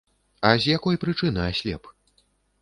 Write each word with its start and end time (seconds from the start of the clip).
А 0.47 0.53
з 0.63 0.73
якой 0.77 0.99
прычыны 1.03 1.45
аслеп? 1.51 1.83